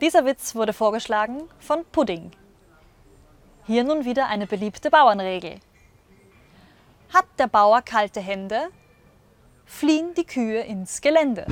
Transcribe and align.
Dieser 0.00 0.24
Witz 0.24 0.54
wurde 0.54 0.72
vorgeschlagen 0.72 1.42
von 1.58 1.84
Pudding. 1.84 2.30
Hier 3.66 3.82
nun 3.82 4.04
wieder 4.04 4.28
eine 4.28 4.46
beliebte 4.46 4.90
Bauernregel. 4.90 5.58
Hat 7.12 7.26
der 7.36 7.48
Bauer 7.48 7.82
kalte 7.82 8.20
Hände, 8.20 8.68
fliehen 9.66 10.14
die 10.14 10.24
Kühe 10.24 10.60
ins 10.60 11.00
Gelände. 11.00 11.46